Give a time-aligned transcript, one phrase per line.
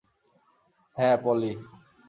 [0.97, 1.51] হ্যাঁ, পলি।